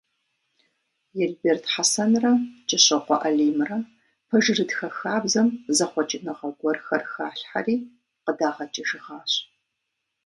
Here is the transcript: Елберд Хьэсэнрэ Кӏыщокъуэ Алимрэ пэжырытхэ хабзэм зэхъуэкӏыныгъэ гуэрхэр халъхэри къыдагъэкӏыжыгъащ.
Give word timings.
Елберд 1.25 1.63
Хьэсэнрэ 1.73 2.31
Кӏыщокъуэ 2.67 3.17
Алимрэ 3.27 3.77
пэжырытхэ 4.27 4.87
хабзэм 4.97 5.47
зэхъуэкӏыныгъэ 5.75 6.49
гуэрхэр 6.59 7.03
халъхэри 7.11 7.75
къыдагъэкӏыжыгъащ. 8.23 9.31